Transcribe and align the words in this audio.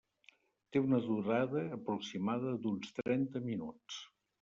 Té 0.75 0.81
una 0.85 1.01
durada 1.03 1.63
aproximada 1.77 2.59
d'uns 2.67 3.01
trenta 3.01 3.49
minuts. 3.51 4.07